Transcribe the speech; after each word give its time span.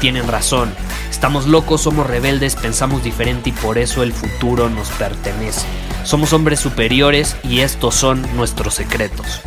tienen 0.00 0.26
razón. 0.26 0.72
Estamos 1.10 1.46
locos, 1.46 1.82
somos 1.82 2.06
rebeldes, 2.06 2.56
pensamos 2.56 3.04
diferente 3.04 3.50
y 3.50 3.52
por 3.52 3.78
eso 3.78 4.02
el 4.02 4.12
futuro 4.12 4.68
nos 4.68 4.88
pertenece. 4.90 5.66
Somos 6.04 6.32
hombres 6.32 6.58
superiores 6.58 7.36
y 7.44 7.60
estos 7.60 7.94
son 7.94 8.26
nuestros 8.34 8.74
secretos. 8.74 9.42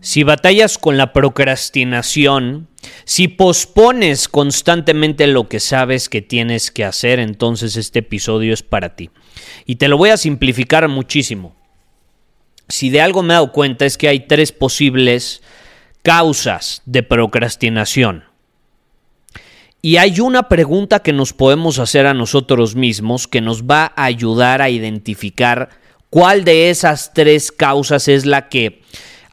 Si 0.00 0.22
batallas 0.22 0.78
con 0.78 0.96
la 0.96 1.12
procrastinación, 1.12 2.68
si 3.04 3.28
pospones 3.28 4.28
constantemente 4.28 5.26
lo 5.26 5.48
que 5.48 5.60
sabes 5.60 6.08
que 6.08 6.22
tienes 6.22 6.70
que 6.70 6.84
hacer, 6.84 7.18
entonces 7.18 7.76
este 7.76 7.98
episodio 7.98 8.54
es 8.54 8.62
para 8.62 8.96
ti. 8.96 9.10
Y 9.66 9.76
te 9.76 9.88
lo 9.88 9.98
voy 9.98 10.10
a 10.10 10.16
simplificar 10.16 10.88
muchísimo. 10.88 11.57
Si 12.68 12.90
de 12.90 13.00
algo 13.00 13.22
me 13.22 13.32
he 13.32 13.36
dado 13.36 13.52
cuenta 13.52 13.86
es 13.86 13.96
que 13.96 14.08
hay 14.08 14.20
tres 14.20 14.52
posibles 14.52 15.42
causas 16.02 16.82
de 16.84 17.02
procrastinación. 17.02 18.24
Y 19.80 19.96
hay 19.96 20.20
una 20.20 20.48
pregunta 20.48 21.00
que 21.00 21.12
nos 21.12 21.32
podemos 21.32 21.78
hacer 21.78 22.06
a 22.06 22.14
nosotros 22.14 22.74
mismos 22.74 23.28
que 23.28 23.40
nos 23.40 23.64
va 23.64 23.92
a 23.96 24.04
ayudar 24.04 24.60
a 24.60 24.70
identificar 24.70 25.70
cuál 26.10 26.44
de 26.44 26.70
esas 26.70 27.12
tres 27.14 27.52
causas 27.52 28.08
es 28.08 28.26
la 28.26 28.48
que 28.48 28.82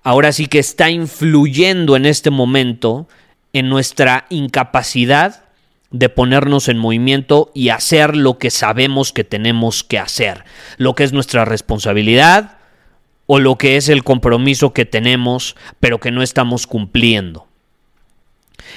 ahora 0.03 0.31
sí 0.31 0.45
que 0.45 0.59
está 0.59 0.89
influyendo 0.91 1.95
en 1.95 2.05
este 2.05 2.29
momento 2.29 3.07
en 3.53 3.69
nuestra 3.69 4.27
incapacidad 4.29 5.45
de 5.89 6.09
ponernos 6.09 6.67
en 6.67 6.77
movimiento 6.77 7.51
y 7.55 7.69
hacer 7.69 8.15
lo 8.15 8.37
que 8.37 8.51
sabemos 8.51 9.13
que 9.13 9.23
tenemos 9.23 9.83
que 9.83 9.97
hacer, 9.97 10.43
lo 10.77 10.93
que 10.93 11.05
es 11.05 11.13
nuestra 11.13 11.43
responsabilidad 11.45 12.57
o 13.27 13.39
lo 13.39 13.57
que 13.57 13.77
es 13.77 13.89
el 13.89 14.03
compromiso 14.03 14.73
que 14.73 14.85
tenemos 14.85 15.55
pero 15.79 15.99
que 15.99 16.11
no 16.11 16.21
estamos 16.21 16.67
cumpliendo. 16.67 17.47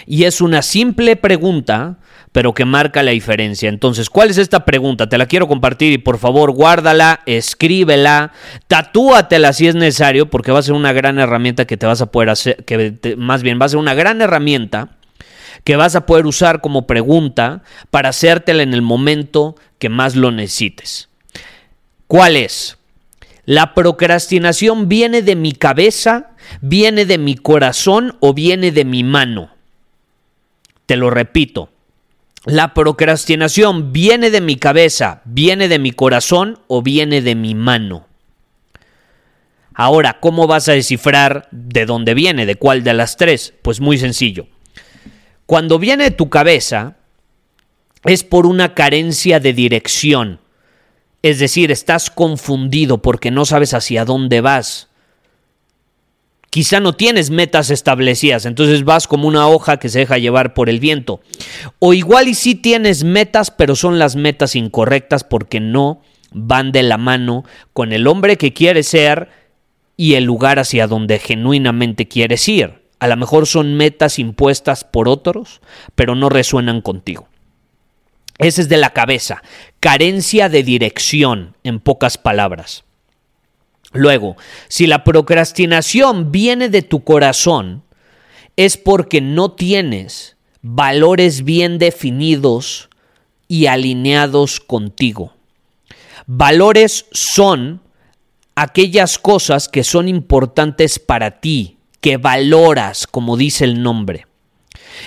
Y 0.07 0.25
es 0.25 0.41
una 0.41 0.63
simple 0.63 1.17
pregunta 1.17 1.99
pero 2.33 2.55
que 2.55 2.65
marca 2.65 3.03
la 3.03 3.13
diferencia. 3.13 3.69
Entonces, 3.69 4.11
¿cuál 4.11 4.31
es 4.31 4.39
esta 4.39 4.65
pregunta? 4.65 5.09
Te 5.09 5.19
la 5.19 5.27
quiero 5.27 5.49
compartir 5.49 5.93
y 5.93 5.99
por 5.99 6.19
favor 6.19 6.53
guárdala, 6.53 7.21
escríbela, 7.27 8.33
tatúatela 8.67 9.53
si 9.53 9.67
es 9.67 9.75
necesario, 9.75 10.31
porque 10.31 10.53
va 10.53 10.59
a 10.59 10.63
ser 10.63 10.75
una 10.75 10.93
gran 10.93 11.19
herramienta 11.19 11.65
que 11.65 11.77
te 11.77 11.87
vas 11.87 12.01
a 12.01 12.13
poder 12.13 12.31
hacer, 12.31 12.65
que 12.65 13.17
más 13.17 13.43
bien 13.43 13.59
va 13.61 13.67
a 13.67 13.71
ser 13.71 13.79
una 13.79 13.95
gran 13.95 14.21
herramienta 14.21 14.91
que 15.65 15.77
vas 15.77 15.97
a 15.97 16.07
poder 16.07 16.27
usar 16.27 16.61
como 16.61 16.87
pregunta 16.87 17.63
para 17.91 18.11
hacértela 18.11 18.63
en 18.63 18.75
el 18.75 18.83
momento 18.83 19.57
que 19.79 19.89
más 19.89 20.15
lo 20.15 20.31
necesites. 20.31 21.09
¿Cuál 22.07 22.37
es? 22.37 22.78
¿La 23.49 23.73
procrastinación 23.73 24.91
viene 24.91 25.23
de 25.23 25.35
mi 25.35 25.53
cabeza, 25.53 26.33
viene 26.61 27.07
de 27.07 27.17
mi 27.17 27.35
corazón 27.35 28.15
o 28.21 28.35
viene 28.35 28.73
de 28.73 28.85
mi 28.85 29.05
mano? 29.05 29.49
Te 30.85 30.97
lo 30.97 31.09
repito. 31.09 31.71
La 32.45 32.75
procrastinación 32.75 33.91
viene 33.91 34.31
de 34.31 34.43
mi 34.43 34.57
cabeza, 34.57 35.23
viene 35.25 35.69
de 35.69 35.79
mi 35.79 35.93
corazón 35.93 36.59
o 36.67 36.83
viene 36.83 37.23
de 37.23 37.35
mi 37.35 37.55
mano. 37.55 38.07
Ahora, 39.73 40.21
¿cómo 40.21 40.47
vas 40.47 40.69
a 40.69 40.73
descifrar 40.73 41.49
de 41.51 41.87
dónde 41.87 42.13
viene, 42.13 42.45
de 42.45 42.57
cuál 42.57 42.85
de 42.85 42.93
las 42.93 43.17
tres? 43.17 43.55
Pues 43.63 43.81
muy 43.81 43.97
sencillo. 43.97 44.47
Cuando 45.47 45.79
viene 45.79 46.05
de 46.05 46.11
tu 46.11 46.29
cabeza, 46.29 46.97
es 48.05 48.25
por 48.25 48.45
una 48.45 48.75
carencia 48.75 49.41
de 49.41 49.55
dirección. 49.55 50.39
Es 51.23 51.39
decir, 51.39 51.71
estás 51.71 52.11
confundido 52.11 52.99
porque 52.99 53.31
no 53.31 53.45
sabes 53.45 53.75
hacia 53.75 54.05
dónde 54.05 54.41
vas. 54.41 54.89
Quizá 56.51 56.81
no 56.81 56.95
tienes 56.95 57.31
metas 57.31 57.71
establecidas, 57.71 58.47
entonces 58.47 58.85
vas 58.85 59.07
como 59.07 59.29
una 59.29 59.49
hoja 59.49 59.77
que 59.77 59.91
se 59.91 59.99
deja 60.01 60.17
llevar 60.17 60.55
por 60.55 60.71
el 60.71 60.81
viento. 60.81 61.21
O 61.79 61.93
igual 61.93 62.29
y 62.29 62.35
sí 62.35 62.55
tienes 62.55 63.05
metas, 63.05 63.51
pero 63.51 63.77
son 63.77 63.99
las 63.99 64.17
metas 64.17 64.57
incorrectas 64.57 65.25
porque 65.25 65.61
no 65.61 66.01
van 66.33 66.73
de 66.73 66.83
la 66.83 66.97
mano 66.97 67.45
con 67.73 67.93
el 67.93 68.07
hombre 68.07 68.37
que 68.37 68.55
quieres 68.55 68.89
ser 68.89 69.29
y 69.97 70.15
el 70.15 70.25
lugar 70.25 70.59
hacia 70.59 70.87
donde 70.87 71.19
genuinamente 71.19 72.09
quieres 72.09 72.49
ir. 72.49 72.83
A 72.99 73.09
lo 73.09 73.17
mejor 73.17 73.47
son 73.47 73.75
metas 73.75 74.19
impuestas 74.19 74.85
por 74.85 75.09
otros, 75.09 75.61
pero 75.95 76.15
no 76.15 76.29
resuenan 76.29 76.81
contigo. 76.81 77.29
Ese 78.39 78.63
es 78.63 78.69
de 78.69 78.77
la 78.77 78.91
cabeza, 78.91 79.43
carencia 79.81 80.49
de 80.49 80.63
dirección, 80.63 81.57
en 81.65 81.81
pocas 81.81 82.17
palabras. 82.19 82.85
Luego, 83.93 84.37
si 84.69 84.87
la 84.87 85.03
procrastinación 85.03 86.31
viene 86.31 86.69
de 86.69 86.83
tu 86.83 87.03
corazón, 87.03 87.83
es 88.57 88.77
porque 88.77 89.21
no 89.21 89.53
tienes 89.53 90.37
valores 90.63 91.45
bien 91.45 91.79
definidos 91.79 92.89
y 93.49 93.67
alineados 93.67 94.61
contigo. 94.61 95.33
Valores 96.27 97.07
son 97.11 97.81
aquellas 98.55 99.19
cosas 99.19 99.69
que 99.69 99.83
son 99.83 100.09
importantes 100.09 100.99
para 100.99 101.41
ti, 101.41 101.79
que 102.01 102.19
valoras, 102.19 103.07
como 103.07 103.37
dice 103.37 103.65
el 103.65 103.83
nombre. 103.83 104.28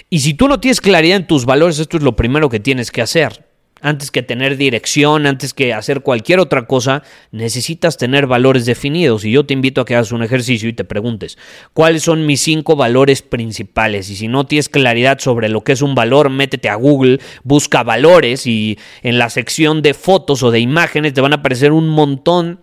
Y 0.09 0.19
si 0.19 0.33
tú 0.33 0.47
no 0.47 0.59
tienes 0.59 0.81
claridad 0.81 1.17
en 1.17 1.27
tus 1.27 1.45
valores, 1.45 1.79
esto 1.79 1.97
es 1.97 2.03
lo 2.03 2.15
primero 2.15 2.49
que 2.49 2.59
tienes 2.59 2.91
que 2.91 3.01
hacer. 3.01 3.45
Antes 3.83 4.11
que 4.11 4.21
tener 4.21 4.57
dirección, 4.57 5.25
antes 5.25 5.55
que 5.55 5.73
hacer 5.73 6.01
cualquier 6.01 6.39
otra 6.39 6.67
cosa, 6.67 7.01
necesitas 7.31 7.97
tener 7.97 8.27
valores 8.27 8.67
definidos. 8.67 9.25
Y 9.25 9.31
yo 9.31 9.43
te 9.47 9.55
invito 9.55 9.81
a 9.81 9.85
que 9.85 9.95
hagas 9.95 10.11
un 10.11 10.21
ejercicio 10.21 10.69
y 10.69 10.73
te 10.73 10.83
preguntes, 10.83 11.39
¿cuáles 11.73 12.03
son 12.03 12.27
mis 12.27 12.41
cinco 12.41 12.75
valores 12.75 13.23
principales? 13.23 14.11
Y 14.11 14.15
si 14.15 14.27
no 14.27 14.45
tienes 14.45 14.69
claridad 14.69 15.17
sobre 15.17 15.49
lo 15.49 15.63
que 15.63 15.71
es 15.71 15.81
un 15.81 15.95
valor, 15.95 16.29
métete 16.29 16.69
a 16.69 16.75
Google, 16.75 17.19
busca 17.43 17.81
valores 17.81 18.45
y 18.45 18.77
en 19.01 19.17
la 19.17 19.31
sección 19.31 19.81
de 19.81 19.95
fotos 19.95 20.43
o 20.43 20.51
de 20.51 20.59
imágenes 20.59 21.15
te 21.15 21.21
van 21.21 21.33
a 21.33 21.37
aparecer 21.37 21.71
un 21.71 21.89
montón 21.89 22.59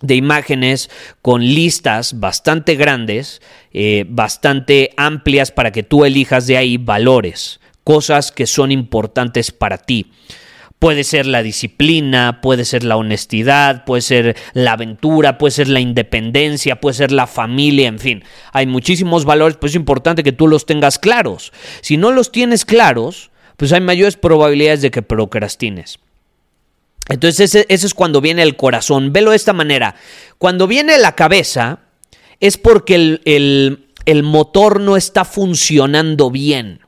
de 0.00 0.14
imágenes 0.14 0.90
con 1.22 1.44
listas 1.44 2.20
bastante 2.20 2.74
grandes, 2.74 3.42
eh, 3.72 4.04
bastante 4.08 4.90
amplias 4.96 5.50
para 5.50 5.72
que 5.72 5.82
tú 5.82 6.04
elijas 6.04 6.46
de 6.46 6.56
ahí 6.56 6.76
valores 6.76 7.60
cosas 7.84 8.30
que 8.30 8.46
son 8.46 8.72
importantes 8.72 9.50
para 9.50 9.78
ti. 9.78 10.12
Puede 10.78 11.04
ser 11.04 11.26
la 11.26 11.42
disciplina, 11.42 12.40
puede 12.40 12.64
ser 12.64 12.84
la 12.84 12.96
honestidad, 12.96 13.84
puede 13.84 14.00
ser 14.00 14.36
la 14.54 14.72
aventura, 14.72 15.36
puede 15.36 15.50
ser 15.50 15.68
la 15.68 15.80
independencia, 15.80 16.80
puede 16.80 16.94
ser 16.94 17.12
la 17.12 17.26
familia, 17.26 17.88
en 17.88 17.98
fin. 17.98 18.24
Hay 18.52 18.66
muchísimos 18.66 19.26
valores, 19.26 19.58
pues 19.60 19.72
es 19.72 19.76
importante 19.76 20.22
que 20.22 20.32
tú 20.32 20.48
los 20.48 20.64
tengas 20.64 20.98
claros. 20.98 21.52
Si 21.82 21.98
no 21.98 22.12
los 22.12 22.32
tienes 22.32 22.64
claros, 22.64 23.30
pues 23.58 23.72
hay 23.72 23.80
mayores 23.82 24.16
probabilidades 24.16 24.80
de 24.80 24.90
que 24.90 25.02
procrastines. 25.02 25.98
Entonces 27.08 27.54
ese, 27.54 27.66
es 27.68 27.94
cuando 27.94 28.20
viene 28.20 28.42
el 28.42 28.56
corazón. 28.56 29.12
Velo 29.12 29.30
de 29.30 29.36
esta 29.36 29.52
manera. 29.52 29.96
Cuando 30.38 30.66
viene 30.66 30.98
la 30.98 31.14
cabeza 31.14 31.80
es 32.38 32.56
porque 32.56 32.94
el, 33.24 33.88
el 34.04 34.22
motor 34.22 34.80
no 34.80 34.96
está 34.96 35.24
funcionando 35.24 36.30
bien 36.30 36.80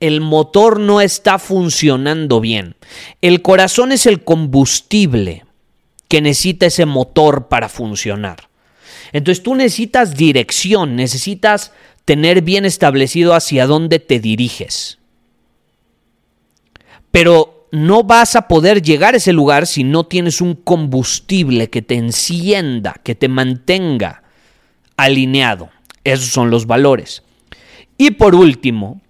el 0.00 0.22
motor 0.22 0.80
no 0.80 1.02
está 1.02 1.38
funcionando 1.38 2.40
bien. 2.40 2.74
El 3.20 3.42
corazón 3.42 3.92
es 3.92 4.06
el 4.06 4.24
combustible 4.24 5.44
que 6.08 6.22
necesita 6.22 6.66
ese 6.66 6.86
motor 6.86 7.48
para 7.48 7.68
funcionar. 7.68 8.48
Entonces 9.12 9.44
tú 9.44 9.54
necesitas 9.54 10.16
dirección, 10.16 10.96
necesitas 10.96 11.72
tener 12.06 12.42
bien 12.42 12.64
establecido 12.64 13.34
hacia 13.34 13.66
dónde 13.66 13.98
te 13.98 14.18
diriges. 14.20 14.98
Pero 17.10 17.59
no 17.72 18.02
vas 18.02 18.36
a 18.36 18.48
poder 18.48 18.82
llegar 18.82 19.14
a 19.14 19.18
ese 19.18 19.32
lugar 19.32 19.66
si 19.66 19.84
no 19.84 20.06
tienes 20.06 20.40
un 20.40 20.54
combustible 20.54 21.70
que 21.70 21.82
te 21.82 21.94
encienda, 21.94 22.94
que 23.02 23.14
te 23.14 23.28
mantenga 23.28 24.22
alineado. 24.96 25.70
Esos 26.04 26.26
son 26.26 26.50
los 26.50 26.66
valores. 26.66 27.22
Y 27.96 28.12
por 28.12 28.34
último, 28.34 29.00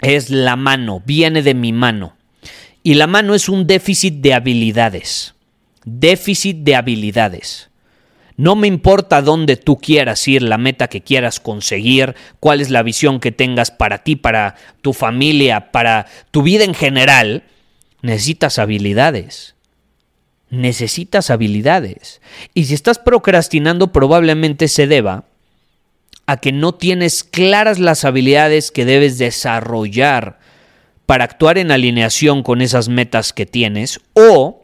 es 0.00 0.30
la 0.30 0.56
mano, 0.56 1.02
viene 1.04 1.42
de 1.42 1.54
mi 1.54 1.72
mano. 1.72 2.16
Y 2.82 2.94
la 2.94 3.06
mano 3.06 3.34
es 3.34 3.48
un 3.48 3.66
déficit 3.66 4.14
de 4.14 4.34
habilidades. 4.34 5.34
Déficit 5.84 6.58
de 6.58 6.76
habilidades. 6.76 7.69
No 8.40 8.56
me 8.56 8.68
importa 8.68 9.20
dónde 9.20 9.58
tú 9.58 9.76
quieras 9.76 10.26
ir, 10.26 10.40
la 10.40 10.56
meta 10.56 10.88
que 10.88 11.02
quieras 11.02 11.40
conseguir, 11.40 12.14
cuál 12.40 12.62
es 12.62 12.70
la 12.70 12.82
visión 12.82 13.20
que 13.20 13.32
tengas 13.32 13.70
para 13.70 13.98
ti, 13.98 14.16
para 14.16 14.54
tu 14.80 14.94
familia, 14.94 15.70
para 15.72 16.06
tu 16.30 16.42
vida 16.42 16.64
en 16.64 16.72
general. 16.72 17.42
Necesitas 18.00 18.58
habilidades. 18.58 19.56
Necesitas 20.48 21.28
habilidades. 21.28 22.22
Y 22.54 22.64
si 22.64 22.72
estás 22.72 22.98
procrastinando 22.98 23.92
probablemente 23.92 24.68
se 24.68 24.86
deba 24.86 25.26
a 26.24 26.38
que 26.38 26.50
no 26.50 26.74
tienes 26.74 27.24
claras 27.24 27.78
las 27.78 28.06
habilidades 28.06 28.70
que 28.70 28.86
debes 28.86 29.18
desarrollar 29.18 30.38
para 31.04 31.24
actuar 31.24 31.58
en 31.58 31.72
alineación 31.72 32.42
con 32.42 32.62
esas 32.62 32.88
metas 32.88 33.34
que 33.34 33.44
tienes 33.44 34.00
o 34.14 34.59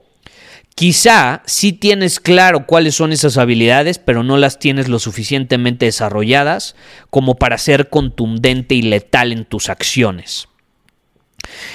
Quizá 0.76 1.40
sí 1.46 1.73
tienes 1.73 2.20
claro 2.20 2.67
cuáles 2.67 2.94
son 2.94 3.11
esas 3.11 3.38
habilidades, 3.38 3.99
pero 3.99 4.23
no 4.23 4.37
las 4.37 4.58
tienes 4.58 4.88
lo 4.88 4.99
suficientemente 4.99 5.87
desarrolladas 5.87 6.76
como 7.08 7.37
para 7.37 7.56
ser 7.56 7.88
contundente 7.88 8.75
y 8.75 8.82
letal 8.82 9.32
en 9.32 9.46
tus 9.46 9.70
acciones. 9.70 10.49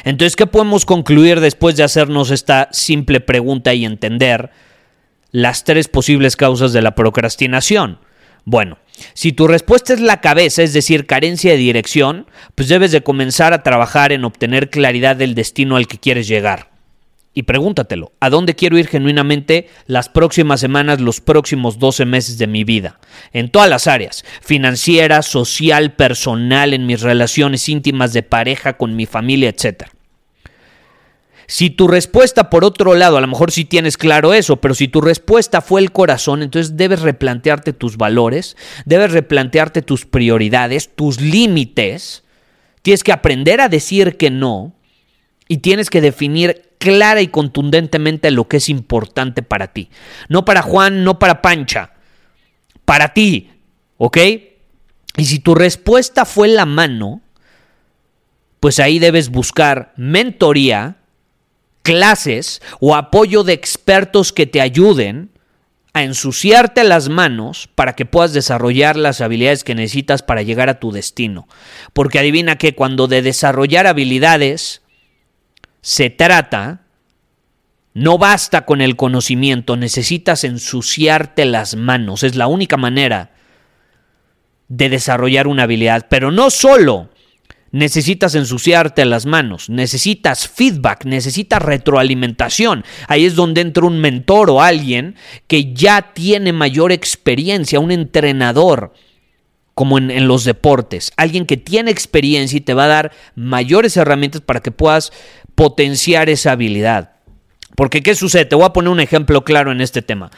Entonces, 0.04 0.36
¿qué 0.36 0.46
podemos 0.46 0.86
concluir 0.86 1.40
después 1.40 1.76
de 1.78 1.84
hacernos 1.84 2.30
esta 2.30 2.70
simple 2.74 3.22
pregunta 3.22 3.74
y 3.74 3.86
entender 3.86 4.52
las 5.32 5.64
tres 5.64 5.88
posibles 5.88 6.36
causas 6.36 6.72
de 6.72 6.84
la 6.84 6.94
procrastinación? 6.94 7.98
Bueno, 8.46 8.78
si 9.16 9.32
tu 9.32 9.48
respuesta 9.48 9.94
es 9.96 10.00
la 10.00 10.22
cabeza, 10.22 10.62
es 10.62 10.74
decir, 10.74 11.08
carencia 11.08 11.54
de 11.54 11.58
dirección, 11.58 12.28
pues 12.54 12.70
debes 12.70 12.92
de 12.92 13.02
comenzar 13.02 13.52
a 13.52 13.64
trabajar 13.64 14.12
en 14.12 14.26
obtener 14.26 14.70
claridad 14.70 15.16
del 15.16 15.34
destino 15.34 15.78
al 15.78 15.88
que 15.88 15.98
quieres 15.98 16.28
llegar 16.28 16.71
y 17.34 17.44
pregúntatelo, 17.44 18.12
¿a 18.20 18.30
dónde 18.30 18.56
quiero 18.56 18.78
ir 18.78 18.88
genuinamente 18.88 19.70
las 19.88 20.10
próximas 20.10 20.60
semanas, 20.60 21.00
los 21.00 21.22
próximos 21.22 21.80
12 21.80 22.06
meses 22.06 22.38
de 22.38 22.48
mi 22.48 22.66
vida? 22.66 23.00
En 23.32 23.50
todas 23.50 23.70
las 23.70 23.88
áreas, 23.88 24.26
financiera, 24.42 25.22
social, 25.22 25.94
personal, 25.94 26.74
en 26.74 26.86
mis 26.86 27.02
relaciones 27.02 27.70
íntimas 27.70 28.12
de 28.12 28.24
pareja, 28.24 28.74
con 28.74 28.98
mi 28.98 29.06
familia, 29.06 29.50
etc. 29.50 29.84
Si 31.48 31.70
tu 31.70 31.88
respuesta, 31.88 32.50
por 32.50 32.66
otro 32.66 32.96
lado, 32.96 33.18
a 33.18 33.22
lo 33.22 33.28
mejor 33.28 33.52
sí 33.52 33.64
tienes 33.64 33.98
claro 33.98 34.34
eso, 34.34 34.58
pero 34.58 34.74
si 34.74 34.90
tu 34.90 35.00
respuesta 35.00 35.62
fue 35.62 35.82
el 35.82 35.92
corazón, 35.92 36.44
entonces 36.44 36.76
debes 36.76 37.02
replantearte 37.02 37.72
tus 37.72 37.98
valores, 37.98 38.58
debes 38.86 39.12
replantearte 39.12 39.82
tus 39.82 40.06
prioridades, 40.06 40.96
tus 40.96 41.22
límites, 41.22 42.24
tienes 42.82 43.04
que 43.04 43.12
aprender 43.12 43.62
a 43.62 43.70
decir 43.70 44.18
que 44.18 44.30
no 44.30 44.74
y 45.48 45.58
tienes 45.58 45.90
que 45.90 46.02
definir 46.02 46.71
clara 46.82 47.22
y 47.22 47.28
contundentemente 47.28 48.32
lo 48.32 48.48
que 48.48 48.58
es 48.58 48.68
importante 48.68 49.44
para 49.44 49.68
ti. 49.68 49.90
No 50.30 50.44
para 50.44 50.64
Juan, 50.64 51.04
no 51.04 51.20
para 51.20 51.42
Pancha, 51.42 51.94
para 52.86 53.14
ti, 53.14 53.52
¿ok? 53.98 54.18
Y 55.18 55.26
si 55.26 55.40
tu 55.40 55.54
respuesta 55.54 56.26
fue 56.26 56.48
la 56.48 56.66
mano, 56.66 57.22
pues 58.60 58.80
ahí 58.80 58.98
debes 58.98 59.30
buscar 59.30 59.94
mentoría, 59.96 60.98
clases 61.84 62.64
o 62.80 62.96
apoyo 62.96 63.44
de 63.44 63.54
expertos 63.54 64.34
que 64.34 64.48
te 64.48 64.60
ayuden 64.60 65.30
a 65.94 66.04
ensuciarte 66.04 66.84
las 66.84 67.10
manos 67.10 67.70
para 67.76 67.94
que 67.94 68.06
puedas 68.08 68.34
desarrollar 68.34 68.96
las 68.96 69.22
habilidades 69.22 69.64
que 69.64 69.76
necesitas 69.76 70.24
para 70.24 70.42
llegar 70.42 70.68
a 70.68 70.80
tu 70.80 70.92
destino. 70.92 71.48
Porque 71.94 72.18
adivina 72.18 72.58
que 72.58 72.74
cuando 72.74 73.08
de 73.08 73.22
desarrollar 73.22 73.86
habilidades 73.86 74.81
se 75.82 76.10
trata, 76.10 76.84
no 77.94 78.18
basta 78.18 78.66
con 78.66 78.82
el 78.82 78.96
conocimiento, 78.96 79.76
necesitas 79.76 80.44
ensuciarte 80.44 81.46
las 81.46 81.76
manos. 81.76 82.24
Es 82.24 82.36
la 82.36 82.48
única 82.48 82.78
manera 82.78 83.32
de 84.72 84.88
desarrollar 84.88 85.48
una 85.48 85.64
habilidad. 85.64 86.08
Pero 86.10 86.32
no 86.32 86.50
solo 86.50 87.10
necesitas 87.72 88.36
ensuciarte 88.36 89.06
las 89.06 89.26
manos, 89.26 89.70
necesitas 89.70 90.48
feedback, 90.48 91.06
necesitas 91.06 91.62
retroalimentación. 91.62 92.86
Ahí 93.08 93.26
es 93.26 93.36
donde 93.36 93.62
entra 93.62 93.86
un 93.86 94.00
mentor 94.00 94.50
o 94.50 94.62
alguien 94.62 95.16
que 95.48 95.74
ya 95.74 96.14
tiene 96.14 96.54
mayor 96.54 96.92
experiencia, 96.92 97.80
un 97.80 97.92
entrenador 97.92 98.94
como 99.74 99.98
en, 99.98 100.12
en, 100.12 100.28
los 100.28 100.44
deportes, 100.44 101.12
alguien 101.16 101.46
que 101.46 101.58
tiene 101.58 101.92
experiencia 101.92 102.58
y 102.58 102.62
te 102.62 102.74
va 102.74 102.84
a 102.86 102.88
dar 102.88 103.12
mayores 103.36 103.96
herramientas 103.96 104.42
para 104.42 104.60
que 104.60 104.72
puedas 104.72 105.12
potenciar 105.62 106.28
esa 106.28 106.54
habilidad. 106.54 107.12
Porque 107.76 108.02
¿qué 108.02 108.16
sucede? 108.16 108.46
Te 108.46 108.56
voy 108.56 108.66
a 108.66 108.74
poner 108.74 108.90
un 108.90 109.00
ejemplo 109.00 109.44
claro 109.44 109.72
en 109.72 109.80
este 109.80 110.02
tema. 110.02 110.32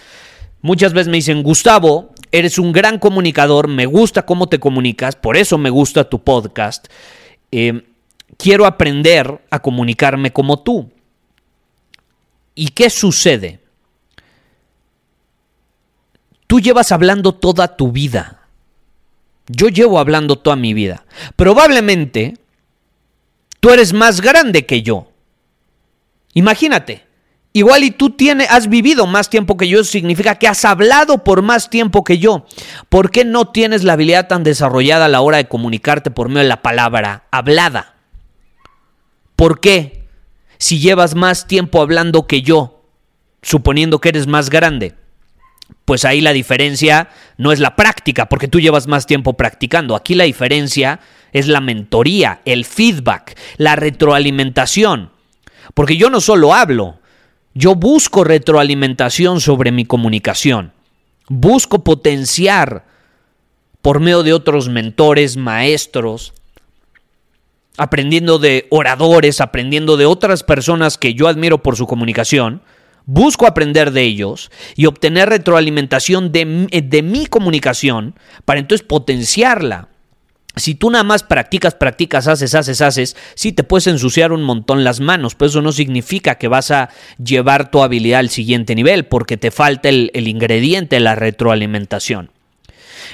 Muchas 0.61 0.91
veces 0.91 1.07
me 1.07 1.15
dicen, 1.15 1.43
Gustavo, 1.43 2.13
eres 2.33 2.59
un 2.59 2.73
gran 2.73 2.99
comunicador, 2.99 3.69
me 3.69 3.85
gusta 3.85 4.25
cómo 4.25 4.47
te 4.47 4.59
comunicas, 4.59 5.15
por 5.15 5.37
eso 5.37 5.57
me 5.57 5.69
gusta 5.69 6.09
tu 6.09 6.21
podcast. 6.25 6.87
Eh, 7.53 7.83
quiero 8.37 8.65
aprender 8.65 9.39
a 9.49 9.59
comunicarme 9.59 10.33
como 10.33 10.59
tú. 10.59 10.91
¿Y 12.53 12.67
qué 12.71 12.89
sucede? 12.89 13.61
Tú 16.47 16.59
llevas 16.59 16.91
hablando 16.91 17.33
toda 17.33 17.77
tu 17.77 17.93
vida. 17.93 18.49
Yo 19.47 19.69
llevo 19.69 19.99
hablando 19.99 20.37
toda 20.37 20.57
mi 20.57 20.73
vida. 20.73 21.05
Probablemente 21.37 22.33
tú 23.61 23.69
eres 23.69 23.93
más 23.93 24.19
grande 24.19 24.65
que 24.65 24.81
yo. 24.81 25.07
Imagínate, 26.33 27.05
igual 27.53 27.83
y 27.83 27.91
tú 27.91 28.11
tienes, 28.11 28.49
has 28.49 28.67
vivido 28.67 29.05
más 29.07 29.29
tiempo 29.29 29.57
que 29.57 29.67
yo, 29.67 29.83
significa 29.83 30.35
que 30.35 30.47
has 30.47 30.65
hablado 30.65 31.23
por 31.23 31.41
más 31.41 31.69
tiempo 31.69 32.03
que 32.03 32.17
yo. 32.17 32.45
¿Por 32.89 33.11
qué 33.11 33.25
no 33.25 33.49
tienes 33.49 33.83
la 33.83 33.93
habilidad 33.93 34.27
tan 34.27 34.43
desarrollada 34.43 35.05
a 35.05 35.09
la 35.09 35.21
hora 35.21 35.37
de 35.37 35.47
comunicarte 35.47 36.11
por 36.11 36.29
medio 36.29 36.41
de 36.43 36.49
la 36.49 36.61
palabra 36.61 37.25
hablada? 37.31 37.95
¿Por 39.35 39.59
qué? 39.59 40.07
Si 40.57 40.79
llevas 40.79 41.15
más 41.15 41.47
tiempo 41.47 41.81
hablando 41.81 42.27
que 42.27 42.41
yo, 42.41 42.83
suponiendo 43.41 43.99
que 43.99 44.09
eres 44.09 44.27
más 44.27 44.49
grande 44.49 44.95
pues 45.85 46.05
ahí 46.05 46.21
la 46.21 46.33
diferencia 46.33 47.09
no 47.37 47.51
es 47.51 47.59
la 47.59 47.75
práctica, 47.75 48.27
porque 48.29 48.47
tú 48.47 48.59
llevas 48.59 48.87
más 48.87 49.05
tiempo 49.05 49.33
practicando. 49.33 49.95
Aquí 49.95 50.15
la 50.15 50.23
diferencia 50.23 50.99
es 51.31 51.47
la 51.47 51.61
mentoría, 51.61 52.41
el 52.45 52.65
feedback, 52.65 53.37
la 53.57 53.75
retroalimentación. 53.75 55.11
Porque 55.73 55.97
yo 55.97 56.09
no 56.09 56.21
solo 56.21 56.53
hablo, 56.53 56.99
yo 57.53 57.75
busco 57.75 58.23
retroalimentación 58.23 59.41
sobre 59.41 59.71
mi 59.71 59.85
comunicación. 59.85 60.73
Busco 61.27 61.83
potenciar 61.83 62.85
por 63.81 63.99
medio 63.99 64.23
de 64.23 64.33
otros 64.33 64.69
mentores, 64.69 65.37
maestros, 65.37 66.33
aprendiendo 67.77 68.39
de 68.39 68.67
oradores, 68.69 69.41
aprendiendo 69.41 69.97
de 69.97 70.05
otras 70.05 70.43
personas 70.43 70.97
que 70.97 71.13
yo 71.13 71.27
admiro 71.27 71.63
por 71.63 71.75
su 71.75 71.87
comunicación 71.87 72.61
busco 73.05 73.45
aprender 73.45 73.91
de 73.91 74.03
ellos 74.03 74.51
y 74.75 74.85
obtener 74.85 75.29
retroalimentación 75.29 76.31
de, 76.31 76.67
de, 76.83 77.01
mi 77.01 77.25
comunicación 77.25 78.15
para 78.45 78.59
entonces 78.59 78.85
potenciarla. 78.85 79.89
Si 80.55 80.75
tú 80.75 80.91
nada 80.91 81.03
más 81.03 81.23
practicas, 81.23 81.73
practicas, 81.73 82.27
haces, 82.27 82.53
haces, 82.53 82.81
haces, 82.81 83.15
sí 83.33 83.53
te 83.53 83.63
puedes 83.63 83.87
ensuciar 83.87 84.31
un 84.31 84.43
montón 84.43 84.83
las 84.83 84.99
manos, 84.99 85.33
pero 85.33 85.49
eso 85.49 85.61
no 85.61 85.71
significa 85.71 86.35
que 86.35 86.47
vas 86.47 86.69
a 86.69 86.89
llevar 87.23 87.71
tu 87.71 87.81
habilidad 87.81 88.19
al 88.19 88.29
siguiente 88.29 88.75
nivel, 88.75 89.05
porque 89.05 89.37
te 89.37 89.49
falta 89.49 89.89
el, 89.89 90.11
el 90.13 90.27
ingrediente, 90.27 90.99
la 90.99 91.15
retroalimentación. 91.15 92.31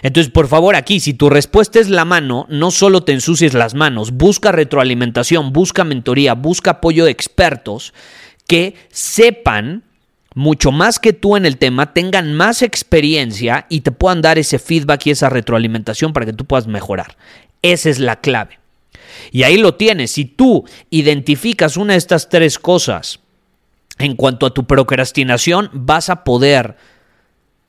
Entonces, 0.01 0.31
por 0.31 0.47
favor, 0.47 0.75
aquí, 0.75 0.99
si 0.99 1.13
tu 1.13 1.29
respuesta 1.29 1.79
es 1.79 1.89
la 1.89 2.05
mano, 2.05 2.45
no 2.49 2.71
solo 2.71 3.03
te 3.03 3.13
ensucies 3.13 3.53
las 3.53 3.73
manos, 3.73 4.11
busca 4.11 4.51
retroalimentación, 4.51 5.53
busca 5.53 5.83
mentoría, 5.83 6.33
busca 6.33 6.71
apoyo 6.71 7.05
de 7.05 7.11
expertos 7.11 7.93
que 8.47 8.75
sepan 8.89 9.83
mucho 10.39 10.71
más 10.71 10.99
que 10.99 11.11
tú 11.11 11.35
en 11.35 11.45
el 11.45 11.57
tema, 11.57 11.93
tengan 11.93 12.33
más 12.33 12.61
experiencia 12.61 13.65
y 13.67 13.81
te 13.81 13.91
puedan 13.91 14.21
dar 14.21 14.39
ese 14.39 14.57
feedback 14.57 15.05
y 15.05 15.11
esa 15.11 15.29
retroalimentación 15.29 16.13
para 16.13 16.25
que 16.25 16.31
tú 16.31 16.45
puedas 16.45 16.65
mejorar. 16.65 17.17
Esa 17.61 17.89
es 17.89 17.99
la 17.99 18.21
clave. 18.21 18.57
Y 19.31 19.43
ahí 19.43 19.57
lo 19.57 19.75
tienes. 19.75 20.11
Si 20.11 20.23
tú 20.23 20.63
identificas 20.89 21.75
una 21.75 21.93
de 21.93 21.97
estas 21.97 22.29
tres 22.29 22.57
cosas 22.57 23.19
en 23.97 24.15
cuanto 24.15 24.45
a 24.45 24.53
tu 24.53 24.65
procrastinación, 24.65 25.69
vas 25.73 26.09
a 26.09 26.23
poder 26.23 26.77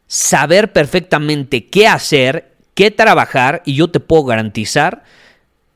saber 0.06 0.72
perfectamente 0.72 1.66
qué 1.66 1.88
hacer, 1.88 2.54
qué 2.74 2.92
trabajar 2.92 3.62
y 3.64 3.74
yo 3.74 3.90
te 3.90 3.98
puedo 3.98 4.22
garantizar 4.22 5.02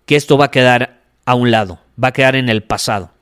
que 0.07 0.15
esto 0.15 0.39
va 0.39 0.45
a 0.45 0.51
quedar 0.53 1.01
a 1.27 1.35
un 1.35 1.51
lado, 1.51 1.81
va 2.03 2.09
a 2.09 2.13
quedar 2.13 2.37
en 2.37 2.49
el 2.49 2.63
pasado. 2.63 3.14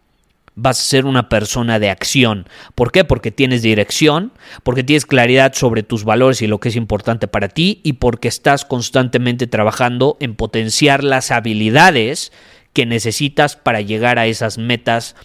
Vas 0.55 0.81
a 0.81 0.83
ser 0.83 1.07
una 1.07 1.29
persona 1.29 1.79
de 1.79 1.91
acción. 1.91 2.47
¿Por 2.75 2.93
qué? 2.93 3.05
Porque 3.05 3.31
tienes 3.31 3.63
dirección, 3.63 4.33
porque 4.63 4.85
tienes 4.85 5.07
claridad 5.07 5.55
sobre 5.55 5.83
tus 5.83 6.05
valores 6.05 6.43
y 6.43 6.47
lo 6.47 6.61
que 6.61 6.69
es 6.69 6.77
importante 6.77 7.29
para 7.29 7.49
ti 7.49 7.81
y 7.83 7.95
porque 7.95 8.29
estás 8.29 8.65
constantemente 8.65 9.47
trabajando 9.47 10.17
en 10.21 10.35
potenciar 10.35 11.05
las 11.05 11.31
habilidades 11.31 12.33
que 12.73 12.87
necesitas 12.87 13.57
para 13.57 13.81
llegar 13.81 14.19
a 14.19 14.27
esas 14.27 14.59
metas 14.59 15.17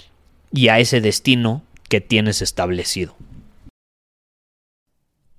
y 0.52 0.70
a 0.70 0.80
ese 0.80 1.02
destino 1.02 1.64
que 1.90 2.02
tienes 2.02 2.42
establecido. 2.42 3.16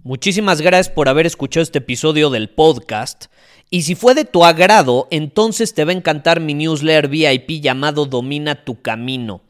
Muchísimas 0.02 0.60
gracias 0.60 0.88
por 0.94 1.08
haber 1.08 1.26
escuchado 1.26 1.62
este 1.62 1.78
episodio 1.78 2.30
del 2.30 2.48
podcast. 2.48 3.26
Y 3.68 3.82
si 3.82 3.94
fue 3.94 4.14
de 4.14 4.24
tu 4.24 4.44
agrado, 4.44 5.06
entonces 5.10 5.74
te 5.74 5.84
va 5.84 5.92
a 5.92 5.96
encantar 5.96 6.40
mi 6.40 6.54
newsletter 6.54 7.08
VIP 7.08 7.60
llamado 7.60 8.06
Domina 8.06 8.64
tu 8.64 8.80
Camino. 8.80 9.42